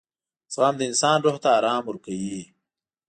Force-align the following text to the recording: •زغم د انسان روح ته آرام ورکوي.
•زغم 0.53 0.75
د 0.77 0.81
انسان 0.89 1.17
روح 1.25 1.37
ته 1.43 1.49
آرام 1.57 1.83
ورکوي. 1.85 2.41